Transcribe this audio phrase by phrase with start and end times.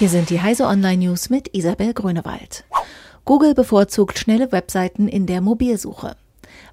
[0.00, 2.64] Hier sind die Heise Online News mit Isabel Grünewald.
[3.26, 6.16] Google bevorzugt schnelle Webseiten in der Mobilsuche.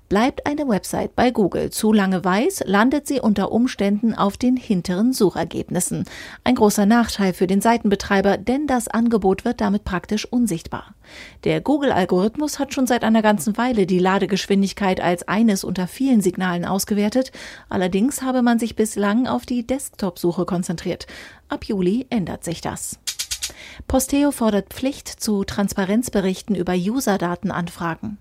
[0.07, 5.11] Bleibt eine Website bei Google zu lange weiß, landet sie unter Umständen auf den hinteren
[5.11, 6.05] Suchergebnissen.
[6.45, 10.95] Ein großer Nachteil für den Seitenbetreiber, denn das Angebot wird damit praktisch unsichtbar.
[11.43, 16.63] Der Google-Algorithmus hat schon seit einer ganzen Weile die Ladegeschwindigkeit als eines unter vielen Signalen
[16.63, 17.33] ausgewertet.
[17.67, 21.07] Allerdings habe man sich bislang auf die Desktop-Suche konzentriert.
[21.49, 22.97] Ab Juli ändert sich das.
[23.87, 28.17] Posteo fordert Pflicht zu Transparenzberichten über User-Datenanfragen.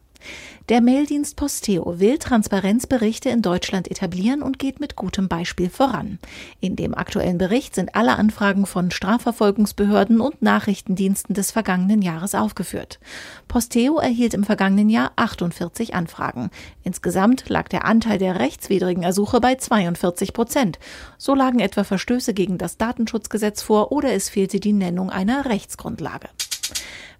[0.69, 6.19] Der Maildienst Posteo will Transparenzberichte in Deutschland etablieren und geht mit gutem Beispiel voran.
[6.59, 12.99] In dem aktuellen Bericht sind alle Anfragen von Strafverfolgungsbehörden und Nachrichtendiensten des vergangenen Jahres aufgeführt.
[13.47, 16.51] Posteo erhielt im vergangenen Jahr 48 Anfragen.
[16.83, 20.81] Insgesamt lag der Anteil der rechtswidrigen Ersuche bei 42 Prozent.
[21.17, 26.29] So lagen etwa Verstöße gegen das Datenschutzgesetz vor oder es fehlte die Nennung einer Rechtsgrundlage.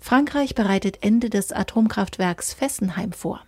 [0.07, 3.43] Frankreich bereitet Ende des Atomkraftwerks Fessenheim vor.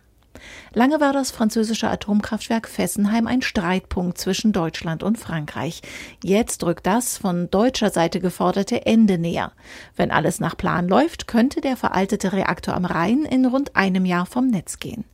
[0.73, 5.83] Lange war das französische Atomkraftwerk Fessenheim ein Streitpunkt zwischen Deutschland und Frankreich.
[6.23, 9.53] Jetzt rückt das von deutscher Seite geforderte Ende näher.
[9.97, 14.27] Wenn alles nach Plan läuft, könnte der veraltete Reaktor am Rhein in rund einem Jahr
[14.27, 15.05] vom Netz gehen.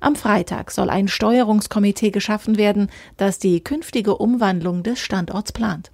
[0.00, 5.90] Am Freitag soll ein Steuerungskomitee geschaffen werden, das die künftige Umwandlung des Standorts plant.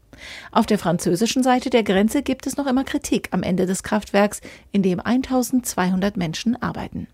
[0.53, 4.41] Auf der französischen Seite der Grenze gibt es noch immer Kritik am Ende des Kraftwerks,
[4.73, 7.09] in dem 1200 Menschen arbeiten.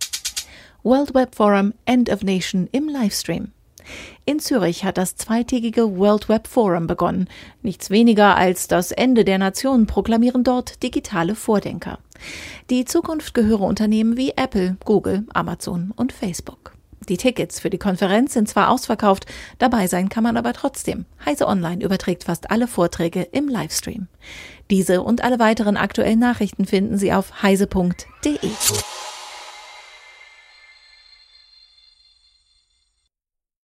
[0.82, 3.52] World Web Forum End of Nation im Livestream.
[4.24, 7.28] In Zürich hat das zweitägige World Web Forum begonnen.
[7.62, 11.98] Nichts weniger als das Ende der Nation proklamieren dort digitale Vordenker.
[12.70, 16.72] Die Zukunft gehöre Unternehmen wie Apple, Google, Amazon und Facebook.
[17.08, 19.26] Die Tickets für die Konferenz sind zwar ausverkauft,
[19.58, 21.06] dabei sein kann man aber trotzdem.
[21.24, 24.06] Heise Online überträgt fast alle Vorträge im Livestream.
[24.70, 28.38] Diese und alle weiteren aktuellen Nachrichten finden Sie auf heise.de.